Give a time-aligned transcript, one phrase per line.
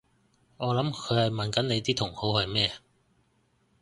[0.57, 2.71] 我諗佢係問緊你啲同好係咩？